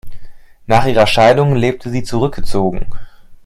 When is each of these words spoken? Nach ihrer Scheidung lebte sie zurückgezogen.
Nach 0.65 0.87
ihrer 0.87 1.05
Scheidung 1.05 1.55
lebte 1.55 1.91
sie 1.91 2.01
zurückgezogen. 2.03 2.87